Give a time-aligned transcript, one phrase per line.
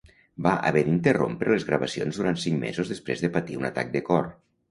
[0.45, 4.35] Va haver d'interrompre les gravacions durant cinc mesos després de patir un atac de cor.